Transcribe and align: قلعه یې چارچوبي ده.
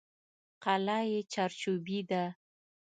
قلعه 0.63 0.99
یې 1.11 1.19
چارچوبي 1.33 1.99
ده. 2.09 2.23